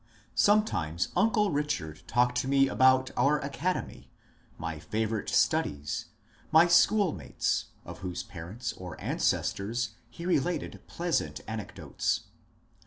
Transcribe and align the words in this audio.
Sometimes 0.33 1.09
uncle 1.15 1.51
Bichard 1.51 2.01
talked 2.07 2.35
to 2.39 2.47
me 2.47 2.67
about 2.67 3.11
our 3.15 3.37
academy, 3.41 4.09
my 4.57 4.79
favourite 4.79 5.29
studies, 5.29 6.05
my 6.51 6.65
schoolmates, 6.65 7.65
of 7.85 7.99
whose 7.99 8.23
parents 8.23 8.73
or 8.73 8.99
ancestors 8.99 9.91
he 10.09 10.25
related 10.25 10.81
pleasant 10.87 11.41
anecdotes. 11.47 12.21